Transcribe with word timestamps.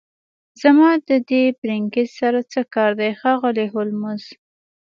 زما 0.61 0.89
د 1.07 1.09
دې 1.29 1.43
پرکینز 1.61 2.09
سره 2.19 2.39
څه 2.51 2.61
کار 2.73 2.91
دی 2.99 3.11
ښاغلی 3.19 3.67
هولمز 3.73 4.23